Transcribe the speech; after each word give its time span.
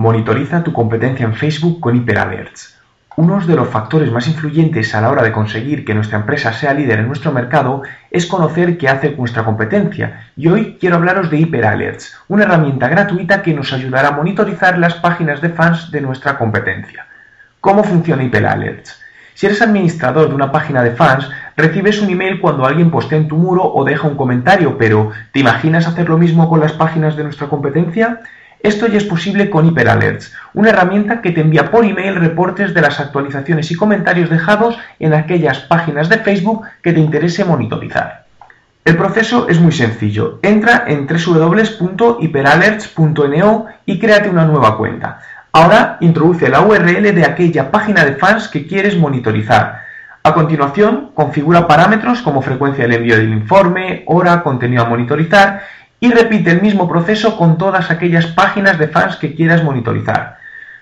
Monitoriza 0.00 0.64
tu 0.64 0.72
competencia 0.72 1.26
en 1.26 1.34
Facebook 1.34 1.78
con 1.78 1.94
HyperAlerts. 1.94 2.74
Uno 3.16 3.38
de 3.38 3.54
los 3.54 3.68
factores 3.68 4.10
más 4.10 4.26
influyentes 4.28 4.94
a 4.94 5.02
la 5.02 5.10
hora 5.10 5.22
de 5.22 5.30
conseguir 5.30 5.84
que 5.84 5.92
nuestra 5.92 6.16
empresa 6.16 6.54
sea 6.54 6.72
líder 6.72 7.00
en 7.00 7.06
nuestro 7.06 7.32
mercado 7.32 7.82
es 8.10 8.24
conocer 8.24 8.78
qué 8.78 8.88
hace 8.88 9.10
nuestra 9.10 9.44
competencia. 9.44 10.28
Y 10.38 10.48
hoy 10.48 10.78
quiero 10.80 10.96
hablaros 10.96 11.28
de 11.28 11.36
HyperAlerts, 11.36 12.16
una 12.28 12.44
herramienta 12.44 12.88
gratuita 12.88 13.42
que 13.42 13.52
nos 13.52 13.74
ayudará 13.74 14.08
a 14.08 14.12
monitorizar 14.12 14.78
las 14.78 14.94
páginas 14.94 15.42
de 15.42 15.50
fans 15.50 15.90
de 15.90 16.00
nuestra 16.00 16.38
competencia. 16.38 17.04
¿Cómo 17.60 17.84
funciona 17.84 18.22
HyperAlerts? 18.22 18.98
Si 19.34 19.44
eres 19.44 19.60
administrador 19.60 20.30
de 20.30 20.34
una 20.34 20.50
página 20.50 20.82
de 20.82 20.92
fans, 20.92 21.28
recibes 21.58 22.00
un 22.00 22.08
email 22.08 22.40
cuando 22.40 22.64
alguien 22.64 22.90
postea 22.90 23.18
en 23.18 23.28
tu 23.28 23.36
muro 23.36 23.70
o 23.70 23.84
deja 23.84 24.08
un 24.08 24.16
comentario, 24.16 24.78
pero 24.78 25.10
¿te 25.32 25.40
imaginas 25.40 25.86
hacer 25.86 26.08
lo 26.08 26.16
mismo 26.16 26.48
con 26.48 26.60
las 26.60 26.72
páginas 26.72 27.16
de 27.16 27.24
nuestra 27.24 27.48
competencia? 27.48 28.20
Esto 28.62 28.86
ya 28.88 28.98
es 28.98 29.04
posible 29.04 29.48
con 29.48 29.66
HyperAlerts, 29.66 30.34
una 30.52 30.68
herramienta 30.68 31.22
que 31.22 31.30
te 31.30 31.40
envía 31.40 31.70
por 31.70 31.86
email 31.86 32.16
reportes 32.16 32.74
de 32.74 32.82
las 32.82 33.00
actualizaciones 33.00 33.70
y 33.70 33.74
comentarios 33.74 34.28
dejados 34.28 34.78
en 34.98 35.14
aquellas 35.14 35.60
páginas 35.60 36.10
de 36.10 36.18
Facebook 36.18 36.66
que 36.82 36.92
te 36.92 37.00
interese 37.00 37.42
monitorizar. 37.44 38.26
El 38.84 38.96
proceso 38.96 39.48
es 39.48 39.60
muy 39.60 39.72
sencillo. 39.72 40.40
Entra 40.42 40.84
en 40.88 41.06
www.hyperalerts.no 41.06 43.66
y 43.86 43.98
créate 43.98 44.28
una 44.28 44.44
nueva 44.44 44.76
cuenta. 44.76 45.20
Ahora 45.52 45.96
introduce 46.00 46.48
la 46.48 46.60
URL 46.60 47.14
de 47.14 47.24
aquella 47.24 47.70
página 47.70 48.04
de 48.04 48.16
fans 48.16 48.48
que 48.48 48.66
quieres 48.66 48.96
monitorizar. 48.96 49.80
A 50.22 50.34
continuación, 50.34 51.12
configura 51.14 51.66
parámetros 51.66 52.20
como 52.20 52.42
frecuencia 52.42 52.84
del 52.84 52.92
envío 52.94 53.16
del 53.16 53.32
informe, 53.32 54.02
hora, 54.06 54.42
contenido 54.42 54.82
a 54.82 54.88
monitorizar 54.88 55.62
y 56.00 56.10
repite 56.10 56.50
el 56.50 56.62
mismo 56.62 56.88
proceso 56.88 57.36
con 57.36 57.58
todas 57.58 57.90
aquellas 57.90 58.26
páginas 58.26 58.78
de 58.78 58.88
fans 58.88 59.16
que 59.16 59.34
quieras 59.34 59.62
monitorizar. 59.62 60.38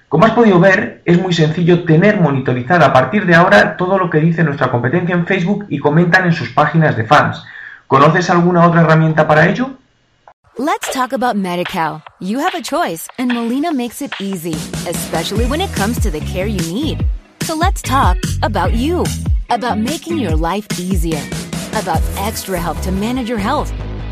Como 0.08 0.24
has 0.24 0.32
podido 0.32 0.58
ver, 0.58 1.02
es 1.04 1.20
muy 1.20 1.34
sencillo 1.34 1.84
tener 1.84 2.18
monitorizada 2.18 2.86
a 2.86 2.92
partir 2.92 3.26
de 3.26 3.34
ahora 3.34 3.76
todo 3.76 3.98
lo 3.98 4.08
que 4.08 4.20
dice 4.20 4.42
nuestra 4.42 4.70
competencia 4.70 5.14
en 5.14 5.26
Facebook 5.26 5.66
y 5.68 5.80
comentan 5.80 6.24
en 6.24 6.32
sus 6.32 6.50
páginas 6.50 6.96
de 6.96 7.04
fans. 7.04 7.44
¿Conoces 7.86 8.30
alguna 8.30 8.66
otra 8.66 8.82
herramienta 8.82 9.26
para 9.26 9.48
ello? 9.48 9.72
Let's 10.56 10.90
talk 10.92 11.12
about 11.12 11.36
MediCal. 11.36 12.02
You 12.20 12.40
have 12.40 12.54
a 12.54 12.62
choice, 12.62 13.06
and 13.18 13.32
Molina 13.32 13.72
makes 13.72 14.02
it 14.02 14.12
easy, 14.20 14.54
especially 14.88 15.46
when 15.46 15.60
it 15.60 15.72
comes 15.72 16.00
to 16.00 16.10
the 16.10 16.20
care 16.20 16.46
you 16.46 16.60
need. 16.72 17.04
So 17.42 17.54
let's 17.54 17.80
talk 17.80 18.16
about 18.42 18.74
you, 18.74 19.04
about 19.50 19.78
making 19.78 20.18
your 20.18 20.34
life 20.34 20.66
easier, 20.78 21.22
about 21.80 22.02
extra 22.16 22.58
help 22.58 22.80
to 22.80 22.90
manage 22.90 23.28
your 23.28 23.38
health. 23.38 23.72